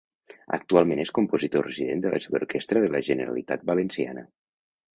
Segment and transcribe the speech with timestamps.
[0.55, 4.29] Actualment és compositor resident de la Jove Orquestra de la Generalitat Valenciana.